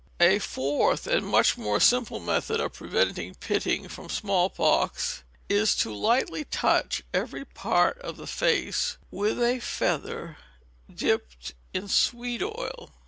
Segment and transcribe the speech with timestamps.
[0.19, 5.93] A fourth and much more simple method of preventing pitting from small pox is to
[5.93, 10.39] lightly touch every part of the face with a feather
[10.91, 12.91] dipped in sweet oil.